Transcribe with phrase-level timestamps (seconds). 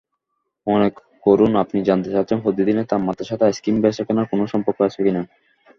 [0.67, 0.87] মনে
[1.25, 5.21] করুন আপনি জানতে চাচ্ছেন প্রতিদিনের তাপমাত্রার সাথে আইসক্রিম বেচাকেনার কোন সম্পর্ক আছে কিনা?